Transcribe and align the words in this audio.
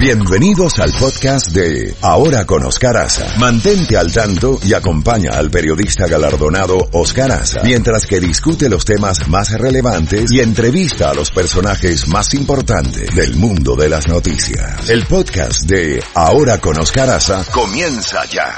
Bienvenidos 0.00 0.78
al 0.78 0.92
podcast 0.98 1.54
de 1.54 1.92
Ahora 2.00 2.46
con 2.46 2.64
Oscar 2.64 2.96
Aza. 2.96 3.38
Mantente 3.38 3.98
al 3.98 4.10
tanto 4.10 4.58
y 4.64 4.72
acompaña 4.72 5.32
al 5.34 5.50
periodista 5.50 6.06
galardonado 6.08 6.78
Oscar 6.92 7.30
Aza 7.30 7.60
mientras 7.64 8.06
que 8.06 8.18
discute 8.18 8.70
los 8.70 8.86
temas 8.86 9.28
más 9.28 9.52
relevantes 9.60 10.32
y 10.32 10.40
entrevista 10.40 11.10
a 11.10 11.14
los 11.14 11.30
personajes 11.30 12.08
más 12.08 12.32
importantes 12.32 13.14
del 13.14 13.36
mundo 13.36 13.76
de 13.76 13.90
las 13.90 14.08
noticias. 14.08 14.88
El 14.88 15.04
podcast 15.04 15.68
de 15.68 16.02
Ahora 16.14 16.58
con 16.62 16.80
Oscar 16.80 17.10
Aza 17.10 17.44
comienza 17.52 18.24
ya. 18.24 18.54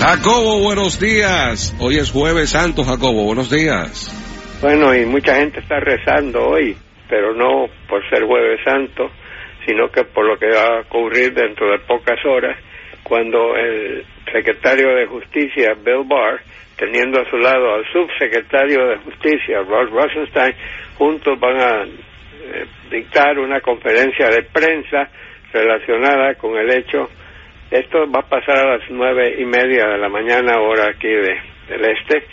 Jacobo, 0.00 0.60
buenos 0.60 0.98
días. 0.98 1.74
Hoy 1.80 1.98
es 1.98 2.10
jueves 2.12 2.48
santo, 2.48 2.82
Jacobo, 2.82 3.24
buenos 3.24 3.50
días. 3.50 4.10
Bueno, 4.62 4.94
y 4.94 5.04
mucha 5.04 5.36
gente 5.36 5.60
está 5.60 5.78
rezando 5.78 6.40
hoy, 6.40 6.74
pero 7.08 7.34
no 7.34 7.66
por 7.88 8.08
ser 8.08 8.24
jueves 8.24 8.60
santo, 8.64 9.10
sino 9.66 9.88
que 9.90 10.04
por 10.04 10.26
lo 10.26 10.38
que 10.38 10.48
va 10.48 10.78
a 10.78 10.80
ocurrir 10.80 11.32
dentro 11.32 11.70
de 11.70 11.78
pocas 11.80 12.18
horas, 12.24 12.56
cuando 13.02 13.56
el 13.56 14.04
secretario 14.30 14.94
de 14.94 15.06
Justicia, 15.06 15.74
Bill 15.82 16.04
Barr, 16.06 16.40
teniendo 16.76 17.20
a 17.20 17.28
su 17.28 17.36
lado 17.38 17.74
al 17.74 17.84
subsecretario 17.92 18.86
de 18.86 18.96
Justicia, 18.98 19.60
Rod 19.60 19.90
Rosenstein, 19.90 20.54
juntos 20.96 21.38
van 21.40 21.60
a 21.60 21.84
eh, 21.84 22.66
dictar 22.90 23.38
una 23.38 23.60
conferencia 23.60 24.28
de 24.28 24.42
prensa 24.42 25.08
relacionada 25.52 26.34
con 26.34 26.56
el 26.56 26.70
hecho, 26.70 27.08
esto 27.70 28.10
va 28.10 28.20
a 28.20 28.28
pasar 28.28 28.58
a 28.58 28.78
las 28.78 28.90
nueve 28.90 29.36
y 29.38 29.44
media 29.44 29.86
de 29.88 29.98
la 29.98 30.08
mañana, 30.08 30.58
hora 30.58 30.88
aquí 30.88 31.08
de, 31.08 31.38
del 31.68 31.84
este, 31.84 32.24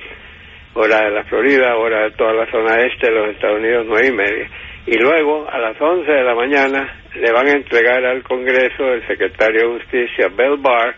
hora 0.75 1.03
de 1.03 1.11
la 1.11 1.23
Florida, 1.25 1.75
hora 1.75 2.03
de 2.03 2.11
toda 2.11 2.33
la 2.33 2.49
zona 2.51 2.81
este 2.81 3.07
de 3.07 3.13
los 3.13 3.29
Estados 3.31 3.59
Unidos, 3.59 3.85
nueve 3.87 4.07
y 4.07 4.11
media. 4.11 4.49
Y 4.87 4.97
luego, 4.97 5.49
a 5.49 5.57
las 5.57 5.81
once 5.81 6.11
de 6.11 6.23
la 6.23 6.35
mañana, 6.35 7.01
le 7.15 7.31
van 7.31 7.47
a 7.47 7.53
entregar 7.53 8.05
al 8.05 8.21
Congreso 8.21 8.93
el 8.93 9.05
secretario 9.07 9.61
de 9.61 9.79
Justicia, 9.79 10.27
Bill 10.27 10.57
Barr, 10.59 10.95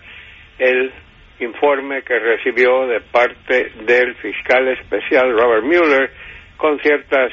el 0.59 0.91
informe 1.39 2.01
que 2.01 2.19
recibió 2.19 2.85
de 2.87 2.99
parte 2.99 3.71
del 3.85 4.15
fiscal 4.15 4.67
especial 4.69 5.31
Robert 5.31 5.63
Mueller 5.63 6.11
con 6.57 6.79
ciertas 6.79 7.31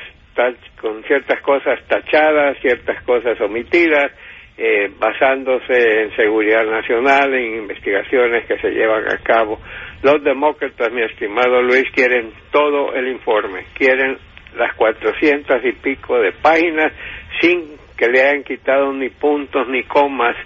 con 0.80 1.02
ciertas 1.04 1.40
cosas 1.42 1.80
tachadas, 1.86 2.58
ciertas 2.60 3.02
cosas 3.04 3.40
omitidas, 3.40 4.10
eh, 4.58 4.90
basándose 4.98 6.02
en 6.02 6.16
seguridad 6.16 6.64
nacional, 6.64 7.32
en 7.34 7.56
investigaciones 7.58 8.44
que 8.46 8.58
se 8.58 8.70
llevan 8.70 9.06
a 9.06 9.18
cabo. 9.18 9.60
Los 10.02 10.22
demócratas, 10.24 10.92
mi 10.92 11.02
estimado 11.02 11.62
Luis, 11.62 11.84
quieren 11.94 12.32
todo 12.50 12.94
el 12.94 13.08
informe, 13.08 13.66
quieren 13.74 14.18
las 14.56 14.74
cuatrocientas 14.74 15.64
y 15.64 15.72
pico 15.72 16.18
de 16.18 16.32
páginas 16.32 16.92
sin 17.40 17.76
que 17.96 18.08
le 18.08 18.22
hayan 18.22 18.44
quitado 18.44 18.92
ni 18.92 19.08
puntos 19.10 19.68
ni 19.68 19.84
comas 19.84 20.36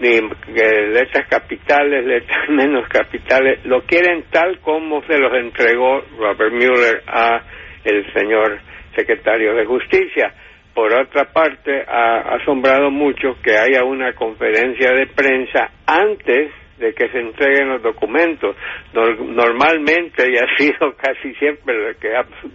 ni 0.00 0.20
letras 0.90 1.28
capitales, 1.28 2.04
letras 2.06 2.48
menos 2.48 2.88
capitales, 2.88 3.64
lo 3.64 3.82
quieren 3.82 4.24
tal 4.30 4.58
como 4.60 5.02
se 5.04 5.18
los 5.18 5.32
entregó 5.34 6.02
Robert 6.18 6.52
Mueller 6.52 7.02
a 7.06 7.42
el 7.84 8.12
señor 8.12 8.58
secretario 8.94 9.54
de 9.54 9.64
Justicia. 9.66 10.32
Por 10.74 10.92
otra 10.92 11.26
parte, 11.32 11.84
ha 11.86 12.34
asombrado 12.34 12.90
mucho 12.90 13.36
que 13.42 13.52
haya 13.56 13.84
una 13.84 14.12
conferencia 14.14 14.90
de 14.90 15.06
prensa 15.06 15.70
antes 15.86 16.50
de 16.78 16.92
que 16.92 17.08
se 17.08 17.20
entreguen 17.20 17.68
los 17.68 17.82
documentos. 17.82 18.56
normalmente, 18.92 20.28
y 20.30 20.36
ha 20.36 20.56
sido 20.56 20.94
casi 20.96 21.34
siempre 21.34 21.74
lo 21.74 21.98
que 21.98 22.08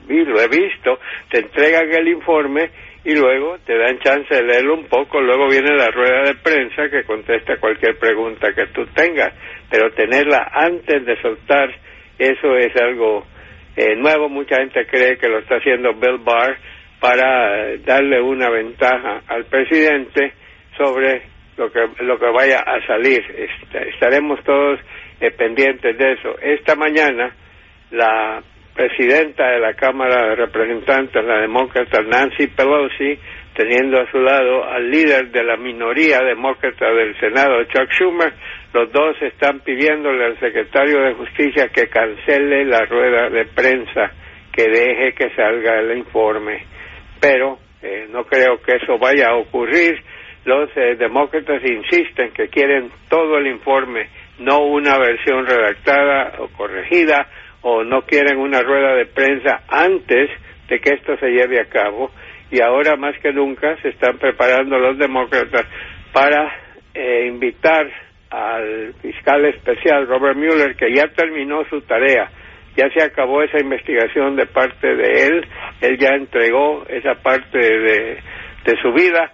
lo 0.10 0.42
he 0.42 0.48
visto, 0.48 1.00
te 1.30 1.40
entregan 1.40 1.94
el 1.94 2.08
informe 2.08 2.70
y 3.04 3.16
luego 3.16 3.58
te 3.66 3.78
dan 3.78 4.00
chance 4.00 4.34
de 4.34 4.44
leerlo 4.44 4.76
un 4.76 4.86
poco, 4.86 5.22
luego 5.22 5.48
viene 5.48 5.74
la 5.76 5.90
rueda 5.90 6.24
de 6.24 6.36
prensa 6.36 6.90
que 6.90 7.04
contesta 7.04 7.58
cualquier 7.58 7.98
pregunta 7.98 8.54
que 8.54 8.68
tú 8.68 8.86
tengas, 8.88 9.34
pero 9.70 9.92
tenerla 9.92 10.50
antes 10.52 11.06
de 11.06 11.22
soltar, 11.22 11.74
eso 12.18 12.58
es 12.58 12.76
algo 12.76 13.26
eh, 13.78 13.96
nuevo, 13.96 14.28
mucha 14.28 14.58
gente 14.58 14.86
cree 14.88 15.18
que 15.18 15.30
lo 15.30 15.40
está 15.40 15.56
haciendo 15.56 15.94
Bill 15.94 16.18
Barr 16.20 16.58
para 17.00 17.78
darle 17.78 18.22
una 18.22 18.50
ventaja 18.50 19.22
al 19.28 19.46
presidente 19.46 20.34
sobre 20.78 21.22
lo 21.60 21.72
que 21.72 22.04
lo 22.04 22.18
que 22.18 22.30
vaya 22.32 22.60
a 22.60 22.86
salir. 22.88 23.22
estaremos 23.94 24.42
todos 24.44 24.80
eh, 25.20 25.32
pendientes 25.32 25.98
de 25.98 26.14
eso. 26.14 26.40
Esta 26.42 26.76
mañana 26.76 27.36
la 27.92 28.42
presidenta 28.74 29.50
de 29.50 29.60
la 29.60 29.74
Cámara 29.74 30.30
de 30.30 30.36
Representantes, 30.36 31.24
la 31.26 31.42
demócrata 31.42 32.02
Nancy 32.02 32.48
Pelosi, 32.48 33.20
teniendo 33.54 34.00
a 34.00 34.10
su 34.10 34.20
lado 34.20 34.64
al 34.64 34.90
líder 34.90 35.32
de 35.32 35.44
la 35.44 35.58
minoría 35.58 36.20
demócrata 36.22 36.86
del 36.92 37.20
Senado, 37.20 37.62
Chuck 37.66 37.92
Schumer, 37.92 38.32
los 38.74 38.90
dos 38.94 39.22
están 39.22 39.60
pidiéndole 39.60 40.28
al 40.28 40.40
secretario 40.40 41.02
de 41.02 41.14
Justicia 41.16 41.68
que 41.68 41.90
cancele 41.90 42.64
la 42.64 42.86
rueda 42.86 43.30
de 43.30 43.46
prensa, 43.48 44.14
que 44.54 44.70
deje 44.70 45.14
que 45.14 45.36
salga 45.36 45.80
el 45.80 45.98
informe. 45.98 46.64
Pero 47.20 47.58
eh, 47.82 48.08
no 48.10 48.24
creo 48.24 48.62
que 48.62 48.76
eso 48.76 48.98
vaya 48.98 49.30
a 49.30 49.36
ocurrir. 49.36 50.02
Los 50.46 50.70
eh, 50.76 50.96
demócratas 50.96 51.62
insisten 51.64 52.32
que 52.32 52.48
quieren 52.48 52.90
todo 53.10 53.38
el 53.38 53.48
informe, 53.48 54.08
no 54.40 54.60
una 54.60 54.98
versión 54.98 55.46
redactada 55.46 56.36
o 56.40 56.48
corregida 56.50 57.28
o 57.62 57.84
no 57.84 58.04
quieren 58.04 58.38
una 58.38 58.62
rueda 58.62 58.96
de 58.96 59.06
prensa 59.06 59.64
antes 59.68 60.30
de 60.70 60.80
que 60.80 60.94
esto 60.94 61.18
se 61.18 61.28
lleve 61.28 61.60
a 61.60 61.66
cabo. 61.66 62.12
Y 62.52 62.62
ahora 62.62 62.96
más 62.96 63.18
que 63.20 63.32
nunca 63.34 63.76
se 63.82 63.90
están 63.90 64.18
preparando 64.18 64.80
los 64.80 64.98
demócratas 64.98 65.66
para 66.14 66.52
eh, 66.94 67.28
invitar 67.28 67.88
al 68.30 68.94
fiscal 69.02 69.46
especial 69.46 70.08
Robert 70.08 70.38
Mueller 70.38 70.76
que 70.76 70.94
ya 70.94 71.08
terminó 71.08 71.64
su 71.66 71.82
tarea, 71.82 72.30
ya 72.76 72.90
se 72.92 73.04
acabó 73.04 73.42
esa 73.42 73.60
investigación 73.60 74.36
de 74.36 74.46
parte 74.46 74.96
de 74.96 75.28
él, 75.28 75.48
él 75.82 75.98
ya 75.98 76.10
entregó 76.10 76.86
esa 76.88 77.16
parte 77.16 77.58
de, 77.58 78.18
de 78.66 78.82
su 78.82 78.94
vida, 78.94 79.32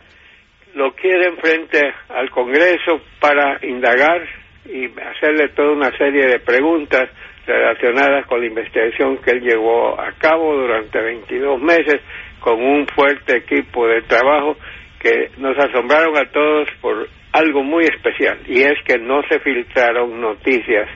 lo 0.75 0.93
quieren 0.93 1.37
frente 1.37 1.79
al 2.09 2.29
Congreso 2.29 3.01
para 3.19 3.57
indagar 3.65 4.27
y 4.65 4.85
hacerle 4.99 5.49
toda 5.49 5.71
una 5.71 5.97
serie 5.97 6.27
de 6.27 6.39
preguntas 6.39 7.09
relacionadas 7.47 8.25
con 8.27 8.41
la 8.41 8.47
investigación 8.47 9.17
que 9.17 9.31
él 9.31 9.41
llevó 9.41 9.99
a 9.99 10.11
cabo 10.13 10.55
durante 10.55 10.99
22 10.99 11.61
meses 11.61 12.01
con 12.39 12.61
un 12.61 12.85
fuerte 12.87 13.37
equipo 13.37 13.87
de 13.87 14.01
trabajo 14.01 14.57
que 14.99 15.31
nos 15.37 15.57
asombraron 15.57 16.17
a 16.17 16.29
todos 16.31 16.67
por 16.81 17.07
algo 17.31 17.63
muy 17.63 17.85
especial 17.85 18.39
y 18.47 18.61
es 18.61 18.75
que 18.85 18.97
no 18.97 19.21
se 19.29 19.39
filtraron 19.39 20.19
noticias. 20.19 20.89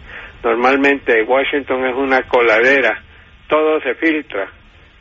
Normalmente 0.44 1.24
Washington 1.24 1.86
es 1.86 1.96
una 1.96 2.24
coladera, 2.24 3.02
todo 3.48 3.80
se 3.82 3.96
filtra, 3.96 4.50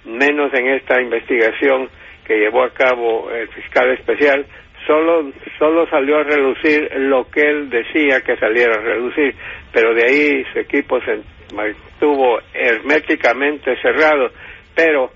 menos 0.04 0.52
en 0.54 0.68
esta 0.68 1.00
investigación 1.00 1.88
que 2.28 2.36
llevó 2.36 2.62
a 2.62 2.70
cabo 2.70 3.30
el 3.30 3.48
fiscal 3.48 3.90
especial, 3.92 4.44
solo, 4.86 5.32
solo 5.58 5.86
salió 5.88 6.18
a 6.18 6.24
relucir 6.24 6.88
lo 6.96 7.28
que 7.30 7.42
él 7.42 7.70
decía 7.70 8.20
que 8.20 8.36
saliera 8.36 8.74
a 8.74 8.82
relucir, 8.82 9.34
pero 9.72 9.94
de 9.94 10.04
ahí 10.04 10.44
su 10.52 10.58
equipo 10.60 11.00
se 11.00 11.20
mantuvo 11.54 12.38
herméticamente 12.52 13.76
cerrado, 13.80 14.30
pero 14.74 15.10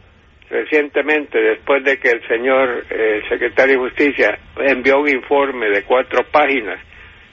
recientemente, 0.50 1.38
después 1.38 1.82
de 1.84 1.98
que 1.98 2.10
el 2.10 2.26
señor 2.28 2.84
eh, 2.90 3.22
secretario 3.28 3.74
de 3.74 3.88
Justicia 3.88 4.38
envió 4.58 5.00
un 5.00 5.08
informe 5.08 5.68
de 5.70 5.82
cuatro 5.84 6.24
páginas 6.30 6.78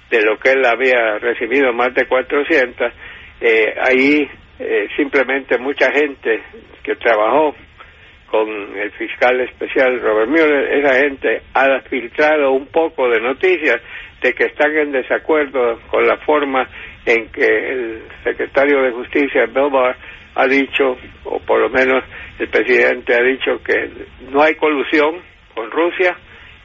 de 0.09 0.21
lo 0.23 0.37
que 0.39 0.51
él 0.51 0.65
había 0.65 1.19
recibido, 1.19 1.73
más 1.73 1.93
de 1.93 2.05
400, 2.07 2.93
eh, 3.41 3.75
ahí 3.81 4.29
eh, 4.59 4.87
simplemente 4.95 5.57
mucha 5.57 5.91
gente 5.91 6.41
que 6.83 6.95
trabajó 6.95 7.55
con 8.29 8.47
el 8.77 8.91
fiscal 8.91 9.39
especial 9.41 9.99
Robert 10.01 10.29
Mueller, 10.29 10.73
esa 10.79 10.95
gente 10.95 11.41
ha 11.53 11.79
filtrado 11.89 12.51
un 12.51 12.67
poco 12.67 13.09
de 13.09 13.19
noticias 13.19 13.81
de 14.21 14.33
que 14.33 14.45
están 14.45 14.75
en 14.77 14.91
desacuerdo 14.91 15.79
con 15.89 16.05
la 16.05 16.17
forma 16.17 16.67
en 17.05 17.29
que 17.29 17.45
el 17.45 18.03
secretario 18.23 18.81
de 18.83 18.91
Justicia, 18.91 19.45
Bill 19.45 19.71
Barr, 19.71 19.95
ha 20.35 20.47
dicho, 20.47 20.97
o 21.25 21.39
por 21.39 21.59
lo 21.59 21.69
menos 21.69 22.03
el 22.37 22.47
presidente 22.49 23.15
ha 23.15 23.23
dicho 23.23 23.61
que 23.63 23.89
no 24.31 24.41
hay 24.41 24.55
colusión 24.55 25.21
con 25.55 25.71
Rusia 25.71 26.15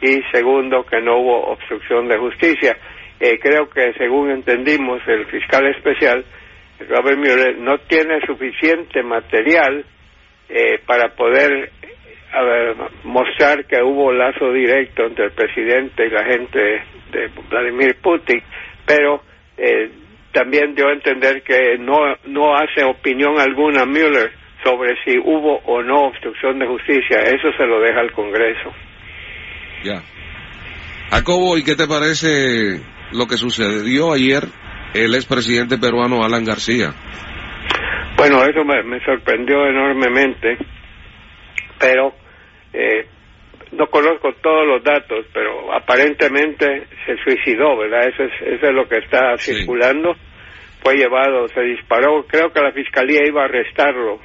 y 0.00 0.20
segundo, 0.32 0.84
que 0.84 1.00
no 1.00 1.18
hubo 1.18 1.52
obstrucción 1.52 2.08
de 2.08 2.18
justicia. 2.18 2.76
Eh, 3.18 3.38
creo 3.40 3.70
que 3.70 3.92
según 3.94 4.30
entendimos, 4.30 5.00
el 5.06 5.24
fiscal 5.26 5.66
especial, 5.74 6.24
Robert 6.88 7.16
Mueller, 7.16 7.56
no 7.58 7.78
tiene 7.78 8.20
suficiente 8.26 9.02
material 9.02 9.84
eh, 10.48 10.80
para 10.86 11.14
poder 11.14 11.70
mostrar 13.04 13.64
que 13.66 13.80
hubo 13.80 14.12
lazo 14.12 14.52
directo 14.52 15.06
entre 15.06 15.26
el 15.26 15.32
presidente 15.32 16.06
y 16.06 16.10
la 16.10 16.24
gente 16.24 16.58
de 17.12 17.30
Vladimir 17.48 17.96
Putin, 18.02 18.42
pero 18.84 19.22
eh, 19.56 19.90
también 20.32 20.74
dio 20.74 20.88
a 20.88 20.92
entender 20.92 21.42
que 21.42 21.78
no, 21.78 21.98
no 22.26 22.56
hace 22.56 22.84
opinión 22.84 23.38
alguna 23.38 23.84
Mueller 23.84 24.32
sobre 24.64 24.96
si 25.04 25.16
hubo 25.18 25.58
o 25.64 25.82
no 25.82 26.06
obstrucción 26.08 26.58
de 26.58 26.66
justicia. 26.66 27.20
Eso 27.20 27.52
se 27.56 27.66
lo 27.66 27.80
deja 27.80 28.00
al 28.00 28.12
Congreso. 28.12 28.72
Ya. 29.84 30.02
Jacobo, 31.10 31.56
¿y 31.56 31.62
qué 31.62 31.76
te 31.76 31.86
parece 31.86 32.80
lo 33.12 33.26
que 33.26 33.36
sucedió 33.36 34.12
ayer 34.12 34.44
el 34.94 35.14
expresidente 35.14 35.78
peruano 35.78 36.24
Alan 36.24 36.44
García? 36.44 36.94
Bueno, 38.16 38.44
eso 38.44 38.64
me, 38.64 38.82
me 38.84 39.04
sorprendió 39.04 39.66
enormemente, 39.66 40.56
pero 41.78 42.14
eh, 42.72 43.06
no 43.72 43.86
conozco 43.88 44.32
todos 44.42 44.66
los 44.66 44.82
datos, 44.84 45.26
pero 45.32 45.72
aparentemente 45.74 46.86
se 47.06 47.16
suicidó, 47.24 47.76
¿verdad? 47.76 48.08
Eso 48.08 48.22
es, 48.22 48.32
eso 48.54 48.66
es 48.66 48.74
lo 48.74 48.88
que 48.88 48.98
está 48.98 49.36
Sí. 49.38 49.54
circulando. 49.54 50.14
Fue 50.82 50.94
llevado, 50.96 51.48
se 51.48 51.62
disparó, 51.62 52.26
creo 52.28 52.52
que 52.52 52.60
la 52.60 52.70
fiscalía 52.72 53.20
iba 53.26 53.42
a 53.42 53.46
arrestarlo. 53.46 54.20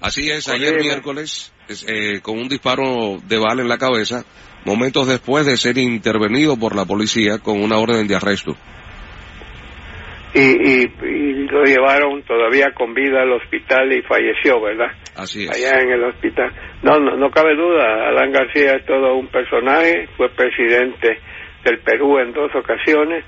Así 0.00 0.30
es, 0.30 0.48
ayer 0.48 0.80
miércoles, 0.80 1.52
es, 1.68 1.84
eh, 1.88 2.20
con 2.22 2.38
un 2.38 2.48
disparo 2.48 3.18
de 3.26 3.38
bala 3.38 3.62
en 3.62 3.68
la 3.68 3.78
cabeza, 3.78 4.24
momentos 4.64 5.06
después 5.06 5.46
de 5.46 5.56
ser 5.56 5.76
intervenido 5.78 6.58
por 6.58 6.74
la 6.74 6.84
policía 6.86 7.38
con 7.38 7.62
una 7.62 7.78
orden 7.78 8.06
de 8.08 8.16
arresto. 8.16 8.56
Y, 10.34 10.40
y, 10.40 10.92
y 11.02 11.32
lo 11.46 11.62
llevaron 11.62 12.22
todavía 12.24 12.72
con 12.74 12.92
vida 12.92 13.22
al 13.22 13.32
hospital 13.32 13.92
y 13.92 14.02
falleció, 14.02 14.60
¿verdad? 14.60 14.90
Así 15.16 15.44
es. 15.44 15.50
allá 15.50 15.80
en 15.80 15.90
el 15.92 16.04
hospital. 16.04 16.52
No, 16.82 16.98
no, 16.98 17.16
no 17.16 17.30
cabe 17.30 17.54
duda, 17.54 18.08
Alan 18.08 18.32
García 18.32 18.74
es 18.74 18.84
todo 18.84 19.14
un 19.14 19.28
personaje, 19.28 20.08
fue 20.16 20.28
presidente 20.30 21.18
del 21.64 21.78
Perú 21.78 22.18
en 22.18 22.32
dos 22.32 22.50
ocasiones, 22.54 23.24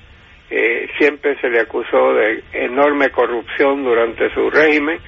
eh, 0.49 0.87
siempre 0.97 1.39
se 1.41 1.49
le 1.49 1.59
acusó 1.61 2.13
de 2.13 2.43
enorme 2.53 3.09
corrupción 3.09 3.83
durante 3.83 4.33
su 4.33 4.49
régimen, 4.49 4.99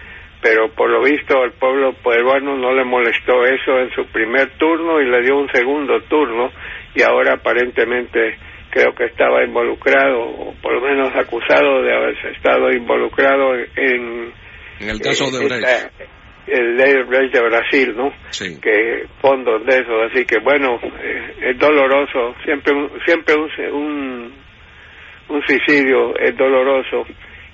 pero 0.41 0.69
por 0.69 0.89
lo 0.89 1.01
visto 1.01 1.41
al 1.41 1.51
pueblo 1.53 1.93
peruano 2.03 2.57
no 2.57 2.73
le 2.73 2.83
molestó 2.83 3.45
eso 3.45 3.79
en 3.79 3.91
su 3.91 4.05
primer 4.07 4.51
turno 4.57 5.01
y 5.01 5.05
le 5.09 5.21
dio 5.21 5.37
un 5.37 5.49
segundo 5.51 6.01
turno 6.03 6.51
y 6.95 7.01
ahora 7.03 7.33
aparentemente 7.35 8.37
creo 8.69 8.93
que 8.93 9.05
estaba 9.05 9.43
involucrado, 9.43 10.21
o 10.21 10.53
por 10.61 10.73
lo 10.73 10.81
menos 10.81 11.13
acusado 11.15 11.81
de 11.81 11.93
haberse 11.93 12.29
estado 12.31 12.71
involucrado 12.71 13.55
en 13.55 14.33
En 14.79 14.89
el 14.89 14.99
caso 14.99 15.29
de 15.31 15.45
Brecht. 15.45 15.91
el 16.47 16.77
de 16.77 17.41
Brasil, 17.41 17.93
¿no? 17.95 18.11
Sí. 18.29 18.59
Que 18.61 19.05
fondos 19.21 19.65
de 19.65 19.79
eso, 19.79 20.01
así 20.03 20.25
que 20.25 20.39
bueno, 20.39 20.79
eh, 21.01 21.51
es 21.51 21.59
doloroso, 21.59 22.35
siempre 22.43 22.73
siempre 23.05 23.35
un, 23.35 23.49
un, 23.73 24.33
un 25.29 25.41
suicidio 25.45 26.17
es 26.17 26.35
doloroso 26.37 27.05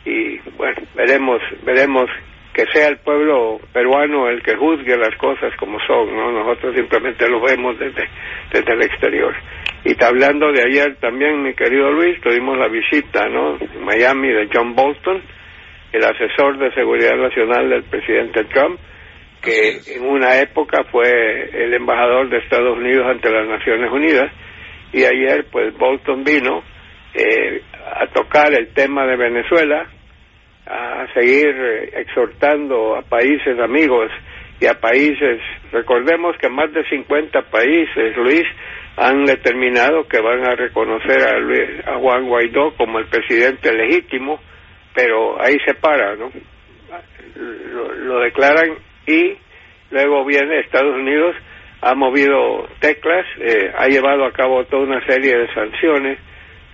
y 0.06 0.38
bueno, 0.58 0.82
veremos, 0.96 1.42
veremos 1.64 2.10
que 2.56 2.66
sea 2.72 2.88
el 2.88 3.00
pueblo 3.00 3.60
peruano 3.74 4.30
el 4.30 4.42
que 4.42 4.56
juzgue 4.56 4.96
las 4.96 5.14
cosas 5.18 5.54
como 5.58 5.78
son, 5.86 6.16
¿no? 6.16 6.32
Nosotros 6.32 6.74
simplemente 6.74 7.28
lo 7.28 7.42
vemos 7.42 7.78
desde, 7.78 8.08
desde 8.50 8.74
el 8.74 8.82
exterior. 8.82 9.36
Y 9.84 10.02
hablando 10.02 10.54
de 10.54 10.64
ayer 10.64 10.96
también, 11.02 11.44
mi 11.44 11.54
querido 11.54 11.92
Luis, 11.92 12.20
tuvimos 12.22 12.58
la 12.58 12.70
visita, 12.70 13.28
¿no? 13.28 13.58
En 13.60 13.84
Miami 13.84 14.30
de 14.30 14.48
John 14.54 14.74
Bolton, 14.74 15.22
el 15.92 16.04
asesor 16.06 16.58
de 16.58 16.74
seguridad 16.74 17.18
nacional 17.18 17.70
del 17.70 17.84
presidente 17.84 18.46
Trump, 18.46 18.80
que 19.44 19.78
en 19.94 20.06
una 20.06 20.40
época 20.40 20.86
fue 20.90 21.50
el 21.54 21.74
embajador 21.74 22.30
de 22.30 22.38
Estados 22.38 22.78
Unidos 22.78 23.06
ante 23.06 23.30
las 23.32 23.50
Naciones 23.50 23.92
Unidas, 23.92 24.32
y 24.94 25.04
ayer 25.04 25.46
pues 25.52 25.78
Bolton 25.78 26.24
vino 26.24 26.64
eh, 27.14 27.62
a 27.84 28.08
tocar 28.08 28.54
el 28.54 28.74
tema 28.74 29.06
de 29.06 29.18
Venezuela, 29.18 29.90
a 30.68 31.06
seguir 31.14 31.56
exhortando 31.94 32.96
a 32.96 33.02
países 33.04 33.60
amigos 33.60 34.10
y 34.60 34.66
a 34.68 34.74
países, 34.80 35.40
recordemos 35.72 36.36
que 36.38 36.50
más 36.50 36.72
de 36.74 36.84
50 36.90 37.42
países, 37.44 38.16
Luis, 38.18 38.44
han 38.98 39.26
determinado 39.26 40.08
que 40.08 40.22
van 40.22 40.46
a 40.46 40.56
reconocer 40.56 41.22
a, 41.28 41.38
Luis- 41.40 41.86
a 41.86 41.96
Juan 42.00 42.26
Guaidó 42.28 42.74
como 42.78 43.00
el 43.00 43.06
presidente 43.08 43.74
legítimo, 43.74 44.40
pero 44.94 45.42
ahí 45.44 45.58
se 45.66 45.74
para, 45.76 46.16
¿no? 46.16 46.32
Lo, 47.36 47.94
lo 47.94 48.20
declaran 48.22 48.76
y 49.06 49.38
luego 49.92 50.24
viene 50.26 50.60
Estados 50.62 50.96
Unidos, 50.96 51.36
ha 51.82 51.94
movido 51.94 52.68
teclas, 52.80 53.26
eh, 53.42 53.72
ha 53.78 53.88
llevado 53.88 54.26
a 54.26 54.32
cabo 54.32 54.64
toda 54.66 54.84
una 54.84 55.06
serie 55.06 55.38
de 55.38 55.54
sanciones, 55.54 56.18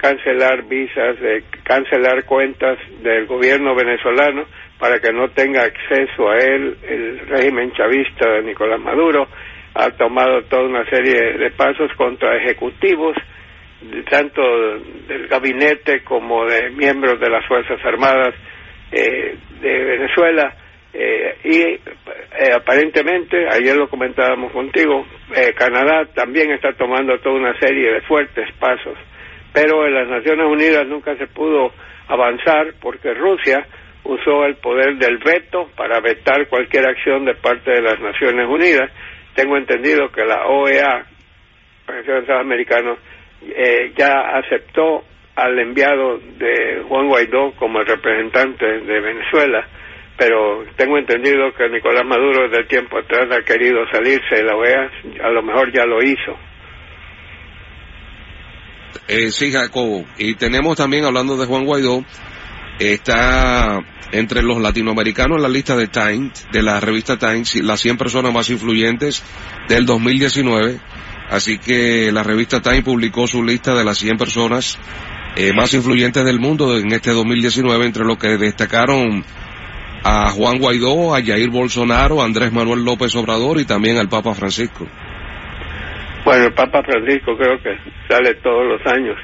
cancelar 0.02 0.64
visas, 0.64 1.16
eh, 1.22 1.44
cancelar 1.64 2.26
cuentas 2.26 2.80
del 3.04 3.28
gobierno 3.28 3.76
venezolano 3.76 4.46
para 4.80 5.00
que 5.00 5.14
no 5.14 5.30
tenga 5.30 5.62
acceso 5.62 6.28
a 6.28 6.38
él 6.38 6.76
el 6.82 7.20
régimen 7.28 7.72
chavista 7.74 8.28
de 8.32 8.42
Nicolás 8.42 8.80
Maduro, 8.80 9.28
ha 9.76 9.92
tomado 9.92 10.42
toda 10.46 10.64
una 10.64 10.90
serie 10.90 11.38
de 11.38 11.52
pasos 11.52 11.92
contra 11.96 12.36
ejecutivos, 12.36 13.16
tanto 14.10 14.42
del 15.08 15.28
gabinete 15.28 16.04
como 16.04 16.46
de 16.46 16.72
miembros 16.72 17.20
de 17.20 17.30
las 17.30 17.46
Fuerzas 17.46 17.80
Armadas 17.86 18.34
eh, 18.92 19.36
de 19.62 19.84
Venezuela. 19.84 20.56
eh, 20.94 21.38
y 21.44 21.62
eh, 21.62 21.80
aparentemente, 22.56 23.38
ayer 23.50 23.78
lo 23.78 23.88
comentábamos 23.88 24.52
contigo, 24.52 25.06
eh, 25.36 25.54
Canadá 25.54 26.06
también 26.16 26.52
está 26.52 26.74
tomando 26.74 27.20
toda 27.20 27.36
una 27.36 27.58
serie 27.60 27.94
de 27.94 28.02
fuertes 28.02 28.52
pasos 28.60 28.98
pero 29.54 29.86
en 29.86 29.94
las 29.94 30.08
Naciones 30.08 30.46
Unidas 30.48 30.88
nunca 30.88 31.16
se 31.18 31.28
pudo 31.28 31.72
avanzar 32.08 32.74
porque 32.82 33.14
Rusia 33.14 33.66
usó 34.04 34.46
el 34.46 34.56
poder 34.56 34.96
del 34.98 35.18
veto 35.18 35.70
para 35.76 36.00
vetar 36.00 36.48
cualquier 36.48 36.88
acción 36.88 37.26
de 37.26 37.36
parte 37.36 37.72
de 37.72 37.82
las 37.82 38.00
Naciones 38.00 38.48
Unidas. 38.48 38.92
Tengo 39.36 39.58
entendido 39.58 40.12
que 40.12 40.26
la 40.26 40.48
OEA, 40.48 41.06
Organización 41.88 42.16
de 42.16 42.22
Estados 42.22 42.42
Americanos, 42.42 43.00
eh, 43.44 43.92
ya 43.96 44.38
aceptó 44.38 45.04
al 45.36 45.58
enviado 45.60 46.20
de 46.38 46.84
Juan 46.88 47.08
Guaidó 47.08 47.54
como 47.54 47.80
el 47.80 47.88
representante 47.88 48.66
de 48.66 49.00
Venezuela, 49.00 49.66
pero 50.18 50.66
tengo 50.76 50.98
entendido 50.98 51.54
que 51.54 51.70
Nicolás 51.70 52.06
Maduro 52.06 52.50
de 52.50 52.64
tiempo 52.66 52.98
atrás 52.98 53.28
ha 53.32 53.44
querido 53.44 53.88
salirse 53.92 54.36
de 54.36 54.44
la 54.44 54.56
OEA, 54.56 54.92
a 55.24 55.30
lo 55.30 55.42
mejor 55.42 55.72
ya 55.72 55.86
lo 55.86 56.04
hizo. 56.04 56.38
Eh, 59.14 59.30
sí, 59.30 59.52
Jacobo. 59.52 60.06
Y 60.18 60.36
tenemos 60.36 60.78
también, 60.78 61.04
hablando 61.04 61.36
de 61.36 61.46
Juan 61.46 61.66
Guaidó, 61.66 62.06
está 62.80 63.82
entre 64.14 64.42
los 64.42 64.62
latinoamericanos 64.62 65.36
en 65.36 65.44
la 65.44 65.50
lista 65.50 65.76
de 65.76 65.88
Times, 65.88 66.48
de 66.54 66.62
la 66.62 66.80
revista 66.80 67.18
Times, 67.18 67.56
las 67.56 67.82
100 67.82 67.98
personas 67.98 68.34
más 68.34 68.50
influyentes 68.50 69.22
del 69.68 69.86
2019. 69.86 70.80
Así 71.30 71.58
que 71.58 72.10
la 72.14 72.24
revista 72.24 72.62
Time 72.62 72.84
publicó 72.84 73.28
su 73.28 73.44
lista 73.44 73.74
de 73.74 73.84
las 73.84 73.98
100 73.98 74.18
personas 74.18 74.78
eh, 75.36 75.52
más 75.52 75.74
influyentes 75.74 76.24
del 76.24 76.40
mundo 76.40 76.78
en 76.78 76.94
este 76.94 77.12
2019, 77.12 77.86
entre 77.86 78.06
los 78.06 78.18
que 78.18 78.38
destacaron 78.38 79.26
a 80.06 80.30
Juan 80.30 80.58
Guaidó, 80.58 81.14
a 81.14 81.22
Jair 81.22 81.50
Bolsonaro, 81.50 82.22
a 82.22 82.26
Andrés 82.26 82.54
Manuel 82.54 82.86
López 82.86 83.14
Obrador 83.18 83.60
y 83.60 83.66
también 83.66 83.98
al 83.98 84.08
Papa 84.08 84.34
Francisco. 84.34 84.88
Bueno, 86.32 86.46
el 86.46 86.54
Papa 86.54 86.82
Francisco 86.82 87.36
creo 87.36 87.62
que 87.62 87.76
sale 88.08 88.36
todos 88.36 88.66
los 88.66 88.88
años 88.88 89.18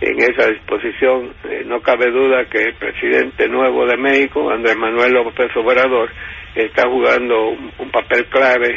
en 0.00 0.18
esa 0.18 0.50
disposición. 0.50 1.32
Eh, 1.48 1.62
no 1.66 1.80
cabe 1.80 2.10
duda 2.10 2.46
que 2.46 2.58
el 2.58 2.74
presidente 2.74 3.46
nuevo 3.46 3.86
de 3.86 3.96
México, 3.96 4.50
Andrés 4.50 4.76
Manuel 4.76 5.12
López 5.12 5.56
Obrador, 5.56 6.10
está 6.56 6.88
jugando 6.88 7.50
un, 7.50 7.70
un 7.78 7.90
papel 7.92 8.26
clave 8.26 8.76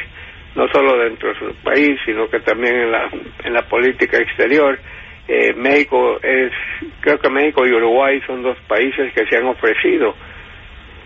no 0.54 0.68
solo 0.68 0.96
dentro 1.06 1.30
de 1.30 1.40
su 1.40 1.56
país, 1.64 1.98
sino 2.06 2.30
que 2.30 2.40
también 2.42 2.76
en 2.76 2.92
la, 2.92 3.10
en 3.44 3.54
la 3.54 3.64
política 3.64 4.20
exterior. 4.20 4.78
Eh, 5.28 5.56
México 5.56 6.20
es, 6.22 6.52
creo 7.02 7.18
que 7.18 7.32
México 7.32 7.66
y 7.66 7.74
Uruguay 7.74 8.22
son 8.28 8.44
dos 8.44 8.60
países 8.68 9.12
que 9.16 9.26
se 9.26 9.38
han 9.38 9.48
ofrecido 9.48 10.14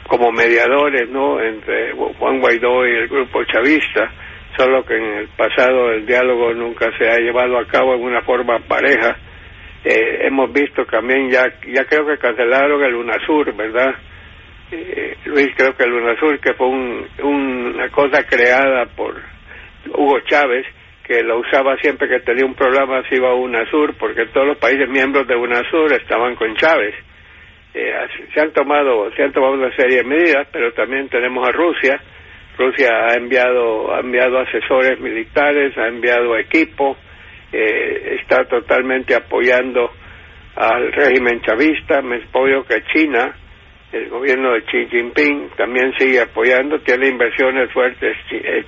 como 0.09 0.33
mediadores, 0.33 1.09
¿no? 1.09 1.39
Entre 1.39 1.93
Juan 1.93 2.41
Guaidó 2.41 2.85
y 2.85 2.97
el 2.97 3.07
grupo 3.07 3.45
chavista, 3.45 4.11
solo 4.59 4.83
que 4.83 4.97
en 4.97 5.19
el 5.19 5.27
pasado 5.29 5.89
el 5.91 6.05
diálogo 6.05 6.53
nunca 6.53 6.91
se 6.97 7.07
ha 7.09 7.17
llevado 7.17 7.57
a 7.57 7.65
cabo 7.65 7.95
en 7.95 8.01
una 8.01 8.21
forma 8.23 8.59
pareja. 8.59 9.15
Eh, 9.85 10.27
hemos 10.27 10.51
visto 10.51 10.85
también 10.85 11.29
ya, 11.29 11.43
creo 11.87 12.05
que 12.05 12.17
cancelaron 12.17 12.83
el 12.83 12.93
UNASUR, 12.93 13.55
¿verdad? 13.55 13.95
Eh, 14.69 15.15
Luis, 15.25 15.47
creo 15.55 15.73
que 15.77 15.85
el 15.85 15.93
UNASUR, 15.93 16.39
que 16.41 16.53
fue 16.55 16.67
un, 16.67 17.07
una 17.23 17.87
cosa 17.89 18.25
creada 18.25 18.85
por 18.87 19.15
Hugo 19.95 20.19
Chávez, 20.29 20.65
que 21.05 21.23
lo 21.23 21.39
usaba 21.39 21.77
siempre 21.77 22.09
que 22.09 22.19
tenía 22.19 22.45
un 22.45 22.53
problema, 22.53 23.01
se 23.07 23.15
iba 23.15 23.29
a 23.29 23.35
UNASUR, 23.35 23.95
porque 23.97 24.25
todos 24.25 24.45
los 24.45 24.57
países 24.57 24.89
miembros 24.89 25.25
de 25.25 25.37
UNASUR 25.37 25.93
estaban 25.93 26.35
con 26.35 26.53
Chávez. 26.55 26.95
Eh, 27.73 27.93
se 28.33 28.41
han 28.41 28.51
tomado 28.51 29.09
se 29.15 29.23
han 29.23 29.31
tomado 29.31 29.53
una 29.53 29.73
serie 29.75 29.97
de 29.97 30.03
medidas, 30.03 30.47
pero 30.51 30.73
también 30.73 31.07
tenemos 31.07 31.47
a 31.47 31.51
Rusia. 31.53 32.01
Rusia 32.59 32.89
ha 33.07 33.15
enviado 33.15 33.95
ha 33.95 34.01
enviado 34.01 34.37
asesores 34.39 34.99
militares, 34.99 35.77
ha 35.77 35.87
enviado 35.87 36.37
equipo, 36.37 36.97
eh, 37.53 38.17
está 38.21 38.43
totalmente 38.43 39.15
apoyando 39.15 39.89
al 40.55 40.91
régimen 40.91 41.41
chavista. 41.41 42.01
Me 42.01 42.17
apoyo 42.17 42.65
que 42.65 42.83
China, 42.93 43.33
el 43.93 44.09
gobierno 44.09 44.51
de 44.53 44.63
Xi 44.63 44.87
Jinping, 44.87 45.51
también 45.55 45.93
sigue 45.97 46.19
apoyando, 46.19 46.79
tiene 46.79 47.07
inversiones 47.07 47.71
fuertes 47.71 48.17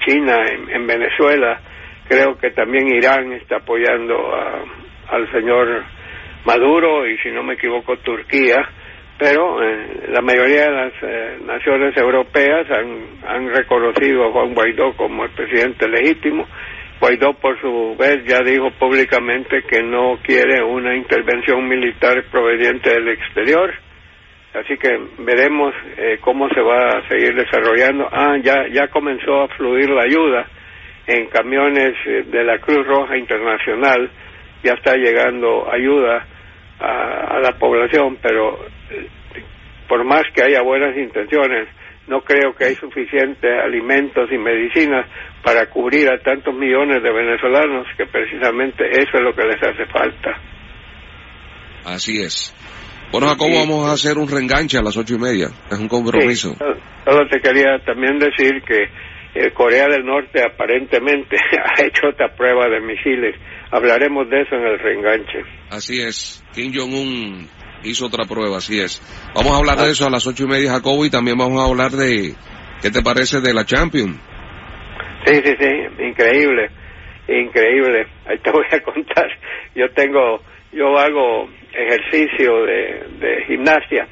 China 0.06 0.38
en, 0.50 0.70
en 0.70 0.88
Venezuela, 0.88 1.60
creo 2.08 2.38
que 2.38 2.52
también 2.52 2.88
Irán 2.88 3.34
está 3.34 3.58
apoyando 3.58 4.16
al 5.10 5.32
señor 5.34 5.84
Maduro 6.46 7.06
y 7.08 7.18
si 7.18 7.30
no 7.30 7.44
me 7.44 7.56
equivoco 7.56 7.98
Turquía, 7.98 8.58
pero 9.22 9.62
eh, 9.62 10.08
la 10.08 10.22
mayoría 10.22 10.66
de 10.66 10.72
las 10.72 10.94
eh, 11.04 11.38
naciones 11.46 11.96
europeas 11.96 12.66
han, 12.72 13.06
han 13.24 13.54
reconocido 13.54 14.26
a 14.26 14.32
Juan 14.32 14.56
Guaidó 14.56 14.94
como 14.98 15.26
el 15.26 15.30
presidente 15.30 15.88
legítimo. 15.88 16.48
Guaidó 17.00 17.34
por 17.34 17.62
su 17.62 17.96
vez 18.00 18.26
ya 18.26 18.40
dijo 18.40 18.72
públicamente 18.80 19.62
que 19.70 19.84
no 19.84 20.18
quiere 20.24 20.64
una 20.64 20.96
intervención 20.96 21.68
militar 21.68 22.24
proveniente 22.32 22.90
del 22.90 23.10
exterior. 23.10 23.72
Así 24.56 24.76
que 24.78 24.90
veremos 25.20 25.76
eh, 25.98 26.18
cómo 26.22 26.50
se 26.50 26.62
va 26.62 26.98
a 26.98 27.08
seguir 27.08 27.36
desarrollando. 27.36 28.10
Ah, 28.12 28.38
ya, 28.42 28.66
ya 28.74 28.88
comenzó 28.88 29.44
a 29.44 29.50
fluir 29.50 29.88
la 29.92 30.02
ayuda 30.02 30.48
en 31.06 31.28
camiones 31.28 31.94
de 32.06 32.44
la 32.44 32.58
Cruz 32.58 32.88
Roja 32.88 33.16
Internacional. 33.16 34.10
Ya 34.64 34.74
está 34.74 34.96
llegando 34.96 35.72
ayuda 35.72 36.26
a, 36.82 37.40
la 37.40 37.58
población, 37.58 38.18
pero 38.22 38.66
eh, 38.90 39.08
por 39.88 40.04
más 40.04 40.24
que 40.34 40.44
haya 40.44 40.62
buenas 40.62 40.96
intenciones, 40.98 41.68
no 42.08 42.22
creo 42.22 42.54
que 42.56 42.66
hay 42.66 42.76
suficientes 42.76 43.52
alimentos 43.64 44.30
y 44.32 44.38
medicinas 44.38 45.06
para 45.44 45.68
cubrir 45.68 46.10
a 46.10 46.20
tantos 46.20 46.54
millones 46.54 47.02
de 47.02 47.12
venezolanos 47.12 47.88
que 47.98 48.06
precisamente 48.06 48.90
eso 48.90 49.12
es 49.14 49.22
lo 49.22 49.34
que 49.34 49.44
les 49.44 49.62
hace 49.62 49.86
falta. 49.86 50.40
Así 51.86 52.22
es. 52.22 52.54
Bueno, 53.12 53.28
Jacobo, 53.28 53.56
vamos 53.56 53.90
a 53.90 53.94
hacer 53.94 54.18
un 54.18 54.30
reenganche 54.30 54.78
a 54.78 54.82
las 54.82 54.96
ocho 54.96 55.16
y 55.16 55.20
media. 55.20 55.48
Es 55.70 55.80
un 55.80 55.88
compromiso. 55.88 56.56
solo 57.06 57.28
te 57.30 57.42
quería 57.42 57.80
también 57.86 58.18
decir 58.20 58.62
que 58.66 58.88
eh, 59.34 59.52
Corea 59.52 59.88
del 59.88 60.06
Norte 60.06 60.44
aparentemente 60.44 61.38
ha 61.58 61.84
hecho 61.84 62.08
otra 62.10 62.34
prueba 62.36 62.68
de 62.70 62.80
misiles. 62.82 63.36
Hablaremos 63.72 64.30
de 64.30 64.42
eso 64.42 64.56
en 64.56 64.64
el 64.64 64.80
reenganche. 64.80 65.44
Así 65.70 66.02
es. 66.02 66.44
Kim 66.54 66.74
Jong-un 66.74 67.48
hizo 67.84 68.06
otra 68.06 68.26
prueba, 68.26 68.58
así 68.58 68.80
es. 68.80 69.02
Vamos 69.34 69.54
a 69.54 69.58
hablar 69.58 69.78
de 69.78 69.86
ah. 69.86 69.92
eso 69.92 70.06
a 70.06 70.10
las 70.10 70.28
ocho 70.28 70.44
y 70.44 70.48
media, 70.48 70.72
Jacobo, 70.72 71.06
y 71.06 71.10
también 71.10 71.38
vamos 71.38 71.62
a 71.62 71.70
hablar 71.70 71.92
de, 71.92 72.34
¿qué 72.82 72.92
te 72.92 73.02
parece 73.02 73.40
de 73.40 73.54
la 73.54 73.66
Champions? 73.66 74.20
Sí, 75.26 75.36
sí, 75.36 75.56
sí, 75.60 76.04
increíble, 76.04 76.70
increíble. 77.28 78.08
Ahí 78.26 78.38
te 78.40 78.52
voy 78.52 78.66
a 78.72 78.80
contar. 78.82 79.28
Yo 79.76 79.90
tengo, 79.92 80.42
yo 80.74 80.98
hago 80.98 81.48
ejercicio 81.74 82.66
de, 82.66 83.08
de 83.20 83.46
gimnasia 83.48 84.08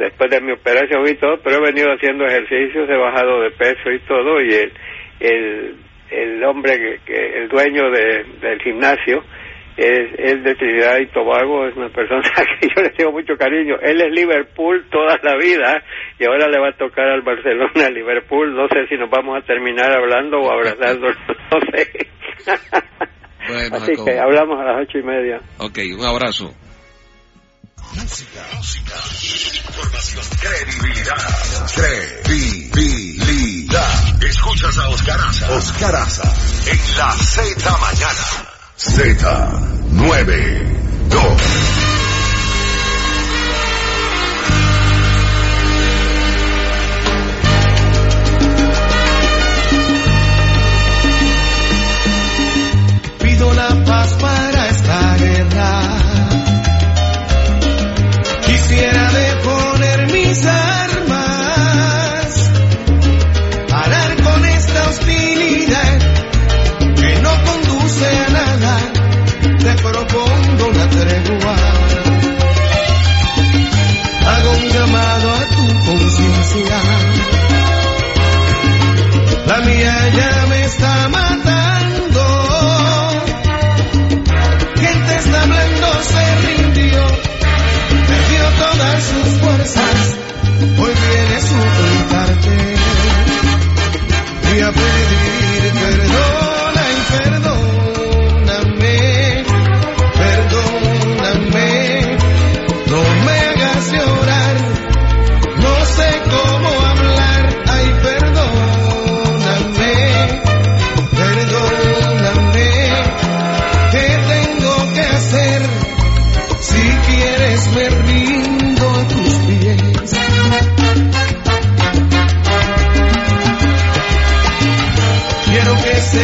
después 0.00 0.30
de 0.30 0.40
mi 0.40 0.52
operación 0.52 1.06
y 1.06 1.14
todo, 1.14 1.38
pero 1.42 1.58
he 1.58 1.72
venido 1.72 1.88
haciendo 1.92 2.24
ejercicios, 2.26 2.88
he 2.88 2.96
bajado 2.96 3.42
de 3.42 3.50
peso 3.50 3.90
y 3.90 3.98
todo, 4.00 4.40
y 4.40 4.52
el, 4.52 4.72
el, 5.20 5.76
el 6.10 6.42
hombre, 6.44 7.00
que, 7.04 7.38
el 7.38 7.48
dueño 7.48 7.90
de, 7.90 8.24
del 8.40 8.60
gimnasio, 8.62 9.22
es, 9.76 10.12
es, 10.18 10.44
de 10.44 10.54
Trinidad 10.56 10.98
y 10.98 11.06
Tobago, 11.06 11.66
es 11.66 11.76
una 11.76 11.88
persona 11.88 12.22
que 12.60 12.68
yo 12.68 12.82
le 12.82 12.90
tengo 12.90 13.12
mucho 13.12 13.34
cariño. 13.36 13.76
Él 13.80 14.00
es 14.00 14.12
Liverpool 14.12 14.86
toda 14.90 15.16
la 15.22 15.36
vida 15.36 15.82
y 16.18 16.24
ahora 16.26 16.48
le 16.48 16.58
va 16.58 16.68
a 16.68 16.76
tocar 16.76 17.08
al 17.08 17.22
Barcelona, 17.22 17.88
Liverpool. 17.92 18.54
No 18.54 18.68
sé 18.68 18.86
si 18.88 18.96
nos 18.96 19.10
vamos 19.10 19.38
a 19.42 19.46
terminar 19.46 19.90
hablando 19.92 20.38
o 20.38 20.50
abrazando, 20.50 21.08
no 21.50 21.60
sé. 21.72 22.08
Así 23.72 23.92
que 24.04 24.18
hablamos 24.18 24.60
a 24.60 24.64
las 24.64 24.82
ocho 24.82 24.98
y 24.98 25.02
media. 25.02 25.40
Ok, 25.58 25.78
un 25.98 26.04
abrazo. 26.04 26.54
Música, 27.94 28.40
música, 28.54 28.94
información, 29.66 30.24
credibilidad, 30.40 31.16
credibilidad. 31.74 33.09
Escuchas 34.20 34.78
a 34.78 34.88
Oscar 34.88 35.20
Aza. 35.20 35.50
Oscar 35.52 35.94
Aza. 35.94 36.32
En 36.66 36.98
la 36.98 37.12
Z 37.12 37.78
mañana. 37.78 38.50